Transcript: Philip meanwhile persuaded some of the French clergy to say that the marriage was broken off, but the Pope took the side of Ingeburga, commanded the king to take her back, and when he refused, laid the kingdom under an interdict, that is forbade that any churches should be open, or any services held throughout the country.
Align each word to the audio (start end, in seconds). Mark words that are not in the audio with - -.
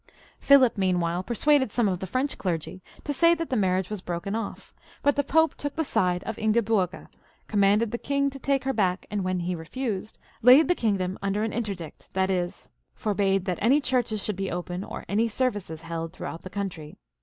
Philip 0.39 0.79
meanwhile 0.79 1.21
persuaded 1.21 1.71
some 1.71 1.87
of 1.87 1.99
the 1.99 2.07
French 2.07 2.35
clergy 2.35 2.81
to 3.03 3.13
say 3.13 3.35
that 3.35 3.51
the 3.51 3.55
marriage 3.55 3.91
was 3.91 4.01
broken 4.01 4.33
off, 4.33 4.73
but 5.03 5.15
the 5.15 5.23
Pope 5.23 5.53
took 5.53 5.75
the 5.75 5.83
side 5.83 6.23
of 6.23 6.37
Ingeburga, 6.39 7.07
commanded 7.45 7.91
the 7.91 7.99
king 7.99 8.31
to 8.31 8.39
take 8.39 8.63
her 8.63 8.73
back, 8.73 9.05
and 9.11 9.23
when 9.23 9.41
he 9.41 9.53
refused, 9.53 10.17
laid 10.41 10.67
the 10.67 10.73
kingdom 10.73 11.19
under 11.21 11.43
an 11.43 11.53
interdict, 11.53 12.09
that 12.13 12.31
is 12.31 12.67
forbade 12.95 13.45
that 13.45 13.59
any 13.61 13.79
churches 13.79 14.23
should 14.23 14.35
be 14.37 14.49
open, 14.49 14.83
or 14.83 15.05
any 15.07 15.27
services 15.27 15.83
held 15.83 16.13
throughout 16.13 16.41
the 16.41 16.49
country. 16.49 16.97